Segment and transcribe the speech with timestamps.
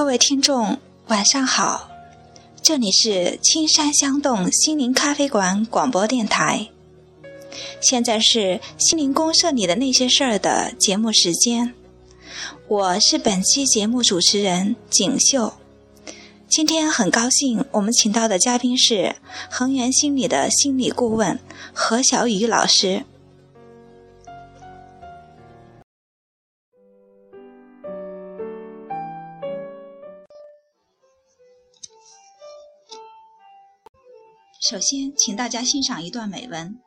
[0.00, 0.78] 各位听众，
[1.08, 1.90] 晚上好，
[2.62, 6.70] 这里是青山香动心灵咖啡馆广播电台，
[7.82, 11.74] 现在是心灵公社里的那些事儿的节目时间，
[12.66, 15.52] 我是本期节目主持人锦绣。
[16.48, 19.16] 今天很高兴，我们请到的嘉宾是
[19.50, 21.38] 恒源心理的心理顾问
[21.74, 23.04] 何小雨老师。
[34.70, 36.80] 首先，请大家欣赏一段美文。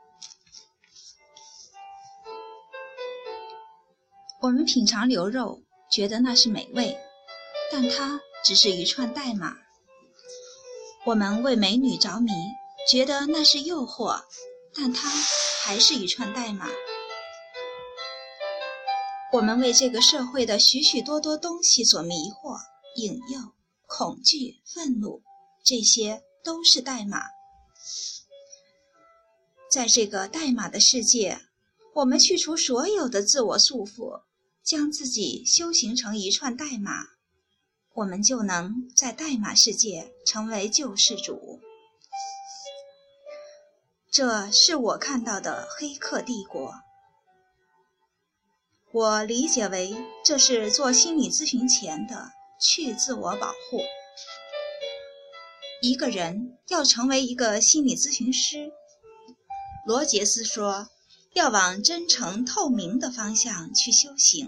[4.40, 6.98] 我们品尝牛肉，觉得那是美味，
[7.70, 9.58] 但它只是一串代码。
[11.06, 12.32] 我们为美女着迷，
[12.90, 14.24] 觉得那是诱惑，
[14.74, 15.10] 但它
[15.66, 16.70] 还是一串代码。
[19.34, 22.58] 我们为这个社会的许许多多东西所迷惑、
[22.96, 23.52] 引诱、
[23.88, 25.22] 恐惧、愤怒，
[25.66, 27.20] 这些都是代码。
[29.70, 31.42] 在这个代码的世界，
[31.94, 34.22] 我们去除所有的自我束缚，
[34.64, 37.08] 将自己修行成一串代码，
[37.94, 41.60] 我们就能在代码世界成为救世主。
[44.12, 46.76] 这是我看到的黑客帝国。
[48.92, 53.82] 我理解为这是做心理咨询前的去自我保护。
[55.84, 58.72] 一个人要成为一个心理咨询师。
[59.86, 60.88] 罗杰斯说
[61.36, 64.48] ：“要往真诚透明的方向去修行，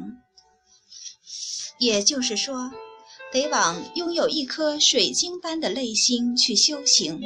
[1.78, 2.72] 也就是说，
[3.34, 7.22] 得往拥有一颗水晶般的内心去修行。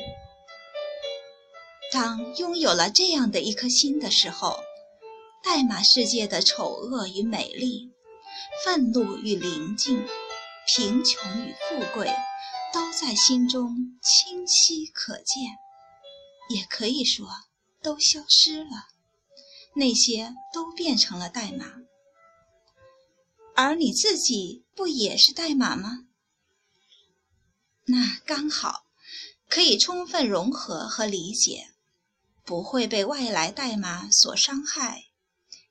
[1.93, 4.57] 当拥有了这样的一颗心的时候，
[5.43, 7.91] 代码世界的丑恶与美丽，
[8.65, 10.03] 愤怒与宁静，
[10.65, 12.11] 贫穷与富贵，
[12.73, 15.57] 都在心中清晰可见。
[16.49, 17.27] 也可以说。”
[17.81, 18.89] 都消失了，
[19.75, 21.75] 那些都变成了代码，
[23.55, 26.05] 而你自己不也是代码吗？
[27.85, 28.83] 那刚好
[29.47, 31.69] 可以充分融合和理解，
[32.43, 35.05] 不会被外来代码所伤害，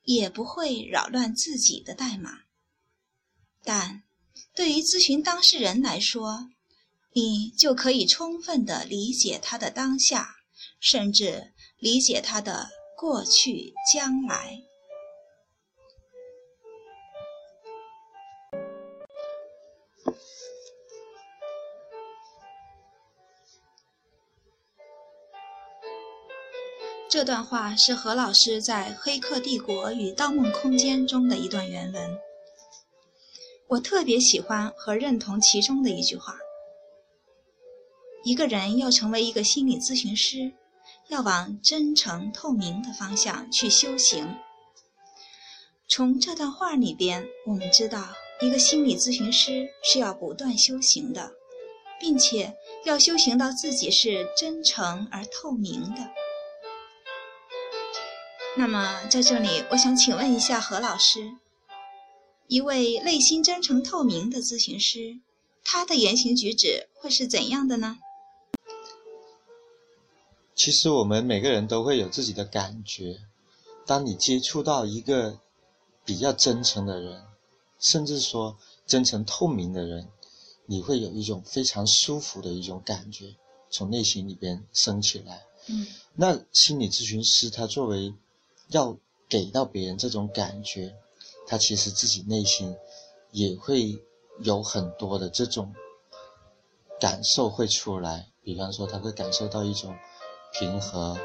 [0.01, 2.39] 也不会扰乱自己的代码。
[3.63, 4.01] 但
[4.55, 6.49] 对于咨询当事人来说，
[7.13, 10.27] 你就可以充分的理解他的当下，
[10.79, 11.53] 甚至。
[11.81, 14.61] 理解他的过去、将来。
[27.09, 32.19] 这段话是何老师在《黑客帝国与盗梦空间》中的一段原文，
[33.69, 36.37] 我特别喜欢和认同其中的一句话：
[38.23, 40.53] 一个人要成为一个心理咨询师。
[41.09, 44.37] 要往真诚透明的方向去修行。
[45.87, 48.09] 从这段话里边，我们知道，
[48.41, 51.31] 一个心理咨询师是要不断修行的，
[51.99, 56.11] 并且要修行到自己是真诚而透明的。
[58.55, 61.31] 那么，在这里，我想请问一下何老师，
[62.45, 65.19] 一位内心真诚透明的咨询师，
[65.63, 67.97] 他的言行举止会是怎样的呢？
[70.69, 73.21] 其实我们每个人都会有自己的感觉。
[73.87, 75.39] 当你接触到一个
[76.05, 77.23] 比较真诚的人，
[77.79, 80.07] 甚至说真诚透明的人，
[80.67, 83.33] 你会有一种非常舒服的一种感觉
[83.71, 85.43] 从内心里边升起来。
[85.65, 88.13] 嗯，那心理咨询师他作为
[88.67, 88.95] 要
[89.27, 90.93] 给到别人这种感觉，
[91.47, 92.75] 他其实自己内心
[93.31, 93.97] 也会
[94.43, 95.73] 有很多的这种
[96.99, 98.29] 感受会出来。
[98.43, 99.95] 比方说，他会感受到一种。
[100.51, 101.17] 平和，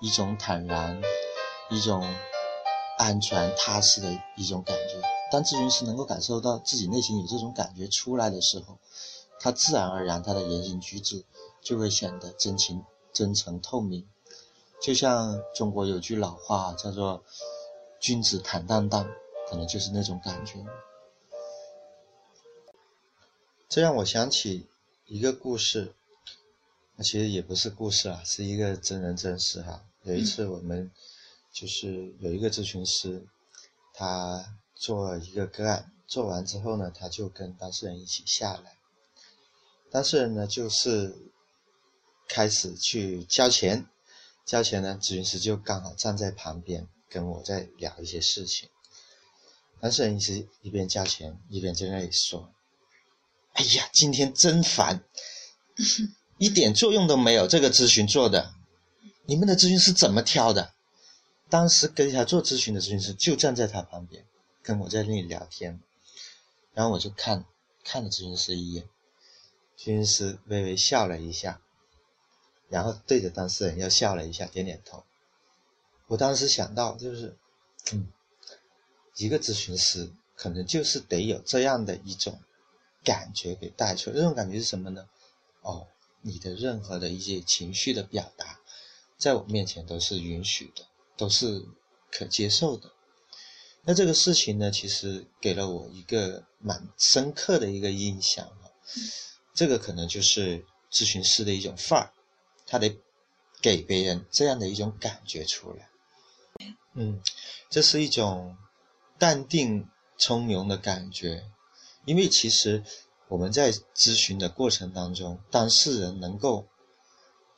[0.00, 1.00] 一种坦然，
[1.70, 2.02] 一种
[2.98, 5.00] 安全踏实的一种感觉。
[5.30, 8.78] 当咨询师能够感受到自己内心有这种感觉出来的时候，
[9.38, 11.24] 他自然而然他的言行举止
[11.60, 14.08] 就会显得真情、真诚、透明。
[14.82, 17.22] 就像中国有句老话叫做
[18.00, 19.06] “君子坦荡荡”，
[19.48, 20.64] 可能就是那种感觉。
[23.68, 24.68] 这让我想起
[25.06, 25.94] 一个故事。
[27.02, 29.84] 其实也不是故事啊，是一个真人真事哈。
[30.02, 30.90] 有一次我们
[31.52, 33.26] 就是有一个咨询师，
[33.94, 38.76] 他做一个个案，做完之后呢，他就跟当事人一起下来。
[39.90, 41.16] 当事人呢就是
[42.28, 43.86] 开始去交钱，
[44.44, 48.68] 交钱呢，咨询师就刚好站在旁边跟我在聊一些事情。
[49.80, 52.52] 当事人一直一边交钱一边在那里说
[53.54, 55.02] ：“哎呀，今天真烦，
[56.40, 57.46] 一点作用都没有。
[57.46, 58.54] 这个咨询做的，
[59.26, 60.72] 你们的咨询师怎么挑的？
[61.50, 64.24] 当时跟他做咨询的咨询师就站在他旁边，
[64.62, 65.82] 跟我在那里聊天，
[66.72, 67.44] 然后我就看
[67.84, 68.84] 看了咨询师一眼，
[69.78, 71.60] 咨询师微微笑了一下，
[72.70, 75.04] 然后对着当事人又笑了一下，点点头。
[76.06, 77.36] 我当时想到就是，
[77.92, 78.08] 嗯，
[79.16, 82.40] 一个咨询师可能就是得有这样的一种
[83.04, 85.06] 感觉给带出来，这种感觉是什么呢？
[85.60, 85.86] 哦，
[86.22, 88.60] 你的任何的一些情绪的表达，
[89.18, 90.86] 在我面前都是允许的。
[91.16, 91.66] 都是
[92.10, 92.90] 可接受的。
[93.82, 98.72] 那这个事情呢，其实给了我一个蛮深刻的一个印象啊。
[99.52, 102.14] 这个可能就是咨询师的一种范儿，
[102.66, 102.98] 他得
[103.60, 105.90] 给别人这样的一种感觉出来。
[106.94, 107.20] 嗯，
[107.68, 108.56] 这是一种
[109.18, 111.44] 淡定从容的感觉，
[112.06, 112.82] 因为其实
[113.30, 116.66] 我们在咨询的过程当中，当事人能够。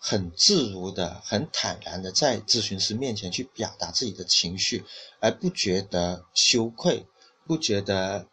[0.05, 4.85] 很自如的、很坦然的在咨询师面前去表达自己的情绪，
[5.21, 7.07] 而不觉得羞愧，
[7.47, 8.27] 不觉得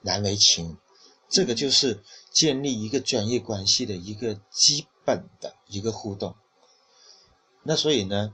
[0.00, 0.78] 难为情，
[1.28, 6.34] 这个就是建立一个专业关系的一个基本的一个互动。
[7.62, 8.32] 那所以呢，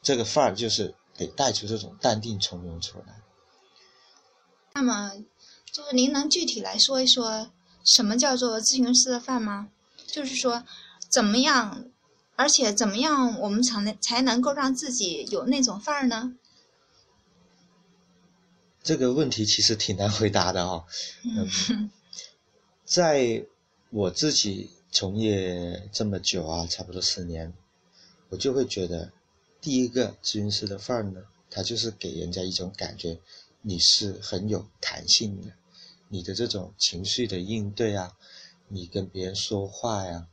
[0.00, 3.20] 这个范儿就是得带出这种淡定从容出来。
[4.74, 5.12] 那么，
[5.72, 7.50] 就是您能具体来说一说
[7.84, 9.68] 什么叫做咨询师的范吗？
[10.06, 10.64] 就是说。
[11.08, 11.90] 怎么样？
[12.36, 16.36] 而且怎么样，我们才能才能够让自己有那种范儿呢？
[18.84, 20.84] 这个问题其实挺难回答的哦。
[21.24, 21.90] 嗯，
[22.86, 23.44] 在
[23.90, 27.52] 我自己从业这么久啊，差不多十年，
[28.28, 29.10] 我就会觉得，
[29.60, 33.18] 第一个咨询师的范儿呢，他就是给人家一种感觉，
[33.62, 35.52] 你是很有弹性的，
[36.10, 38.14] 你的这种情绪的应对啊，
[38.68, 40.26] 你跟别人说话呀。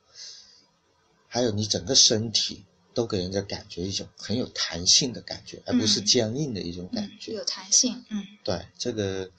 [1.30, 7.34] 还有你整个身体都给人家感觉一种很有弹性的感觉，而不是僵硬的一种感觉。
[7.34, 9.30] 有弹性，嗯，对，这个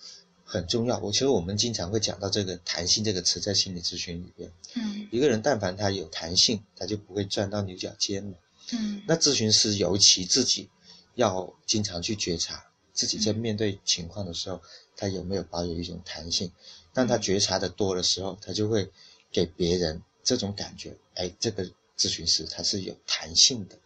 [0.45, 0.99] 很重要。
[0.99, 4.53] 我其实我们经常会讲到这个“弹性”这个词在心理咨询里边。
[4.75, 8.39] 嗯，一个人但凡他有弹性，他就不会钻到牛角尖了。
[8.73, 10.69] 嗯，那咨询师尤其自己
[11.15, 14.63] 要经常去觉察自己在面对情况的时候，
[14.99, 16.53] 他有没有保有一种弹性。
[16.93, 18.91] 当他觉察的多的时候，他就会
[19.33, 21.71] 给别人这种感觉，哎，这个。
[21.99, 23.77] 咨询师他是有弹性的，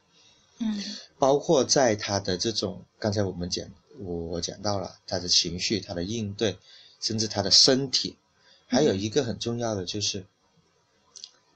[0.58, 0.84] 嗯，
[1.18, 3.66] 包括在他的这种刚才我们讲，
[4.00, 6.58] 我我讲到了他的情绪、他的应对，
[7.00, 8.18] 甚至他的身体，
[8.66, 10.26] 还有一个很重要的就是，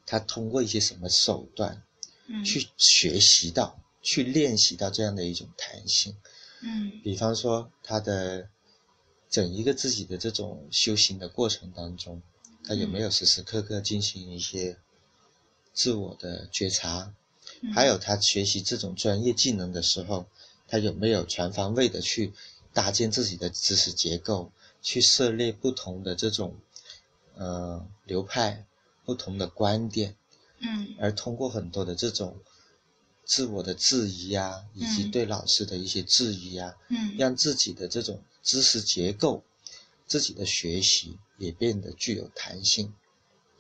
[0.07, 1.83] 他通过一些什么手段，
[2.27, 6.17] 嗯，去学习到、去练习到这样的一种弹性，
[6.63, 8.49] 嗯，比方说他的
[9.31, 12.23] 整一个自己的这种修行的过程当中，
[12.65, 14.79] 他有没有时时刻刻进行一些。
[15.79, 17.13] 自我的觉察，
[17.75, 20.25] 还有他学习这种专业技能的时候，
[20.67, 22.33] 他有没有全方位的去
[22.73, 24.51] 搭建自己的知识结构，
[24.81, 26.57] 去涉猎不同的这种
[27.35, 28.65] 呃流派、
[29.05, 30.17] 不同的观点，
[30.61, 32.39] 嗯，而通过很多的这种
[33.27, 39.43] 自我的质疑啊，以及对老师的一些质疑啊，嗯，让自己的这种知识结构、
[40.07, 42.95] 自己的学习也变得具有弹性。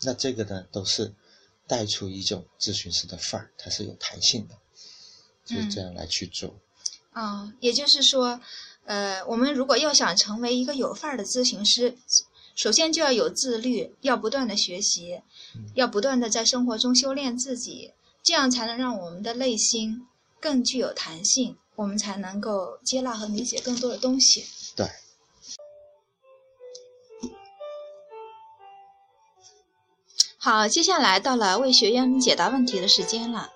[0.00, 1.12] 那这个呢，都是。
[1.68, 4.54] 带出一种咨询师的范儿，它是有弹性的，
[5.44, 6.54] 就这样来去做。
[7.12, 8.40] 哦，也就是说，
[8.84, 11.98] 呃，我们如果要想成为一个有范儿的咨询师，
[12.54, 15.20] 首先就要有自律，要不断的学习，
[15.74, 17.92] 要不断的在生活中修炼自己，
[18.26, 20.04] 这样才能让我们的内心
[20.40, 24.44] 更具有弹性，我们才能够接纳和理解更多的东西。
[24.74, 24.90] 对。
[30.38, 33.52] 好，接下来到了为学员们解答问题的时间了，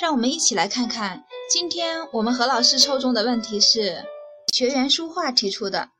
[0.00, 4.06] 让我们一起来看看今天我们何老师抽中的问题是
[4.54, 5.90] 学员书画提出的。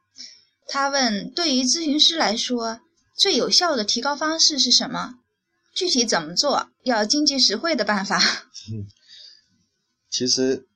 [0.67, 2.81] 他问：对于咨询师来说，
[3.15, 5.17] 最有效的提高方式是什么？
[5.75, 6.71] 具体怎么做？
[6.87, 8.19] 要经济实惠的办法。
[8.73, 8.87] 嗯，
[10.09, 10.67] 其实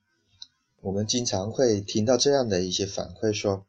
[0.81, 3.65] 我们经常会听到这样的一些反馈，说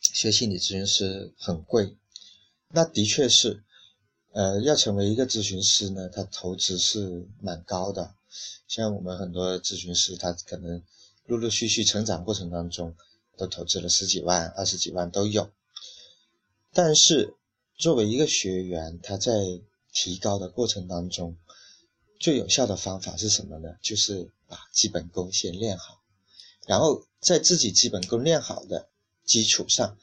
[0.00, 1.96] 学心理咨询师很贵。
[2.68, 3.62] 那的确是。
[4.34, 8.14] 呃，要成为一个咨询师呢，他投资是蛮高的。
[8.66, 10.82] 像我们很多咨询师，他可能
[11.26, 12.96] 陆陆续续成长过程当中，
[13.36, 15.52] 都投资了十几万、二十几万都有。
[16.72, 17.34] 但是
[17.76, 19.60] 作为一个学员，他在
[19.92, 21.36] 提高的过程当中，
[22.22, 23.68] 最有效的方法是什么呢？
[23.82, 26.00] 就是把基本功先练好，
[26.68, 28.88] 然后在自己基本功练好的
[29.24, 29.98] 基础上，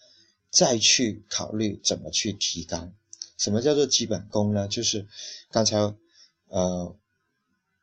[0.51, 2.91] 再去考虑怎么去提高。
[3.37, 4.67] 什么叫做基本功呢？
[4.67, 5.07] 就是
[5.49, 5.95] 刚才
[6.49, 6.93] 呃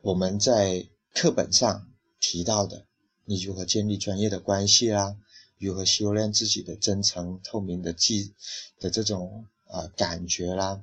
[0.03, 1.91] 我们在课本上
[2.21, 2.85] 提到的，
[3.25, 5.17] 你如何建立专业的关系啦，
[5.59, 8.35] 如何修炼自己的真诚透明的记
[8.81, 10.83] 的这种啊感觉啦，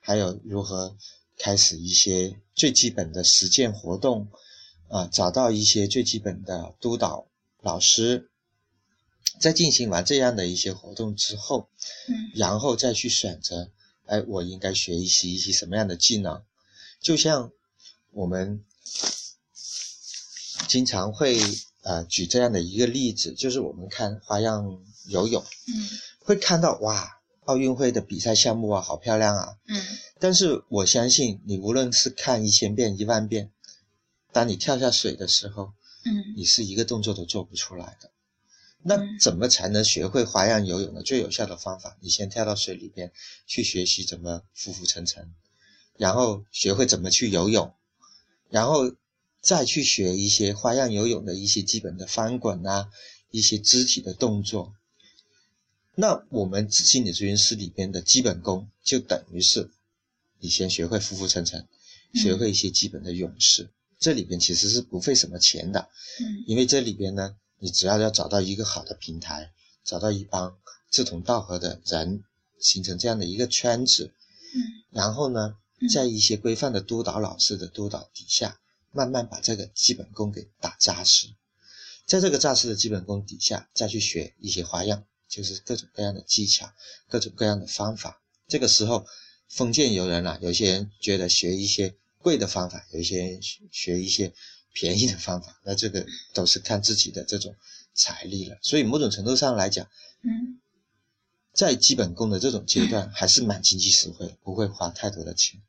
[0.00, 0.96] 还有如何
[1.38, 4.28] 开始一些最基本的实践活动
[4.88, 7.26] 啊，找到一些最基本的督导
[7.60, 8.30] 老师。
[9.38, 11.68] 在进行完这样的一些活动之后，
[12.08, 13.70] 嗯然后再去选择，
[14.06, 16.42] 哎，我应该学习一些什么样的技能？
[17.00, 17.50] 就像
[18.12, 18.64] 我们
[20.68, 21.38] 经常会
[21.82, 25.88] 呃举这样的一个例子，就是我们看花样游泳，嗯
[26.20, 29.58] 会看到哇，奥运会的比赛项目啊，好漂亮啊！
[29.66, 29.84] 嗯
[30.18, 33.50] 但是我相信你无论是看一千遍、一万遍，
[34.32, 35.72] 当你跳下水的时候，
[36.04, 38.10] 嗯你是一个动作都做不出来的。
[38.82, 41.02] 那嗯怎么才能学会花样游泳呢？
[41.02, 43.12] 最有效的方法，你先跳到水里边
[43.46, 45.34] 去学习怎么浮浮沉沉，
[45.96, 47.74] 然后学会怎么去游泳，
[48.48, 48.94] 然后
[49.40, 52.88] 再去学一些花样游泳的一些基本的翻滚啊，
[53.30, 54.72] 一些肢体的动作。
[55.94, 59.70] 那我们心理咨询师里边的基本功，就等于是
[60.38, 61.60] 你先学会浮浮沉沉，
[62.12, 63.70] 嗯学会一些基本的泳式。
[63.98, 65.88] 这里边其实是不费什么钱的，
[66.20, 69.52] 嗯因为这里边呢，你只要要找到一个好的平台，
[69.84, 70.56] 找到一帮
[70.90, 72.24] 志同道合的人，
[72.58, 74.12] 形成这样的一个圈子，
[74.54, 78.60] 嗯然后呢嗯，在一些规范的督导老师的督导底下，
[78.92, 81.28] 慢慢把这个基本功给打扎实。
[82.06, 86.72] 在这个扎实的基本功底下，再去学一些花样，就是各种各样的技巧，
[87.08, 88.22] 各种各样的方法。
[88.46, 89.06] 这个时候，
[89.48, 94.32] 封建游人啊，有些人觉得学一些贵的方法，有一些人学学一些
[94.72, 97.54] 便宜的方法，那这个都是看自己的这种
[97.94, 98.58] 财力了。
[98.62, 99.86] 所以某种程度上来讲，
[100.22, 100.60] 嗯
[101.52, 105.62] 在基本功的这种阶段， 还是蛮经济实惠，不会花太多的钱。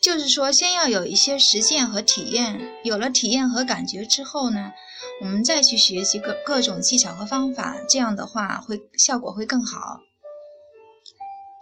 [0.00, 4.72] 就是说，先要有一些实践和体验，有了体验和感觉之后呢，
[5.20, 10.00] 我们再去学习各各种技巧和方法，这样的话会效果会更好。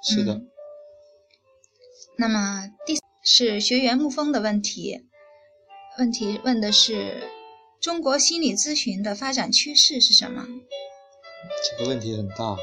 [0.03, 0.49] 是的，嗯
[2.19, 5.01] 那么第是学员沐风的问题，
[5.99, 7.29] 问题问的是
[7.81, 10.47] 中国心理咨询的发展趋势是什么？
[11.65, 12.57] 这个问题很大。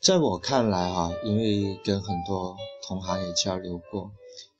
[0.00, 4.12] 在我看来哈、因为跟很多同行也交流过，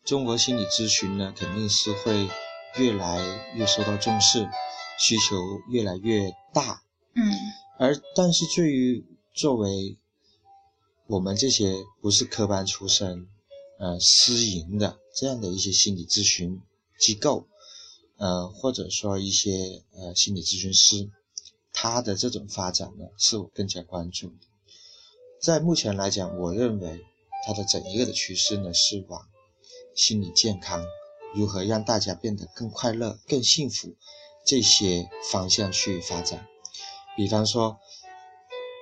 [0.04, 2.28] 中国心理咨询呢肯定是会
[2.78, 3.20] 越来
[3.54, 4.48] 越受到重视，
[4.98, 5.36] 需求
[5.68, 6.82] 越来越大。
[7.14, 7.22] 嗯
[7.78, 9.04] 而但是对于
[9.34, 9.98] 作为
[11.08, 13.28] 我们这些不是科班出身，
[13.78, 16.60] 呃，私营的这样的一些心理咨询
[16.98, 17.46] 机构，
[18.16, 21.08] 呃，或者说一些呃心理咨询师，
[21.72, 24.32] 他的这种发展呢，是我更加关注。
[25.40, 27.04] 在目前来讲，我认为
[27.46, 29.28] 它的整一个的趋势呢，是往
[29.94, 30.84] 心理健康，
[31.36, 33.94] 如何让大家变得更快乐、更幸福
[34.44, 36.48] 这些方向去发展。
[37.16, 37.78] 比方说，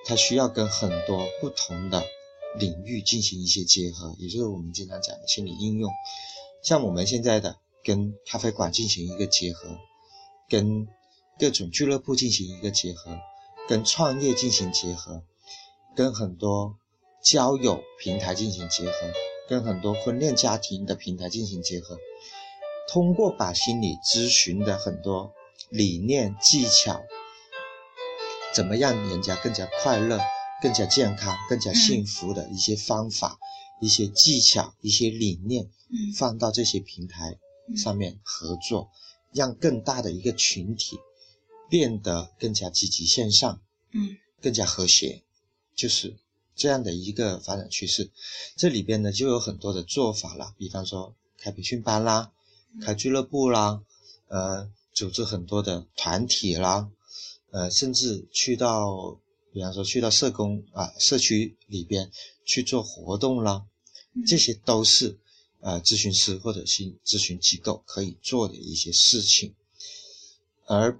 [0.04, 2.04] 它需要跟很多不同的
[2.58, 5.90] 领域进行一些结合，也就是我们经常讲的心理应用。
[6.62, 9.78] 像我们现在的跟咖啡馆进行一个结合，
[10.48, 10.86] 跟
[11.38, 13.18] 各种俱乐部进行一个结合，
[13.68, 15.22] 跟创业进行结合，
[15.96, 16.76] 跟很多
[17.22, 18.92] 交友平台进行结合，
[19.48, 21.98] 跟很多婚恋家庭的平台进行结合，
[22.88, 25.32] 通过把心理咨询的很多
[25.70, 27.02] 理念技巧，
[28.54, 30.20] 怎么让人家更加快乐、
[30.62, 33.38] 更加健康、更加幸福的一些方法、
[33.80, 36.12] 一些技巧、一些理念，嗯。
[36.14, 37.38] 放到这些平台
[37.76, 38.90] 上面合作，
[39.32, 40.98] 让更大的一个群体
[41.68, 43.60] 变得更加积极向上，
[43.92, 44.16] 嗯。
[44.40, 45.22] 更加和谐，
[45.74, 46.16] 就是
[46.54, 48.10] 这样的一个发展趋势。
[48.56, 52.30] 这里边呢就有很多的做法了，比方说开培训班啦，
[52.80, 53.82] 开俱乐部啦，
[54.28, 56.88] 呃，组织很多的团体啦，
[57.54, 59.16] 呃，甚至去到，
[59.52, 62.10] 比方说去到社工啊社区里边
[62.44, 63.64] 去做活动啦，
[64.26, 65.16] 这些都是
[65.60, 69.54] 呃咨询师或者心咨询机构可以做的一些事情。
[70.66, 70.98] 而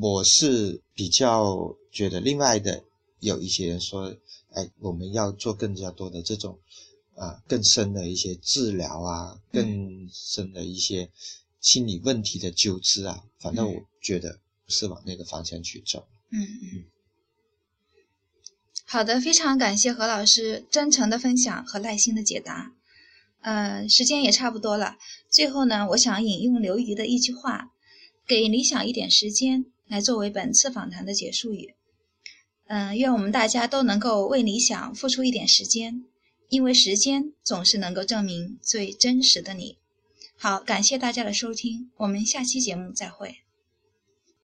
[0.00, 2.82] 我是比较觉得，另外的
[3.18, 4.16] 有一些人说，
[4.52, 6.58] 哎，我们要做更加多的这种
[7.16, 11.10] 啊更深的一些治疗啊，更深的一些
[11.60, 16.08] 心理问题的纠治啊，反正我觉得不是往那个方向去走。
[16.30, 16.84] 嗯嗯。
[18.86, 22.72] 好的，非常感谢何老师真诚的分享和耐心的解答。
[23.42, 24.96] 呃，时间也差不多了，
[25.30, 27.70] 最后呢，我想引用刘瑜的一句话
[28.26, 31.74] ：“给理想一点时间”，来作为本次访谈的结束语。
[32.66, 36.04] 嗯，愿我们大家都能够为理想付出一点时间，
[36.48, 39.78] 因为时间总是能够证明最真实的你。
[40.36, 43.36] 好，感谢大家的收听，我们下期节目再会。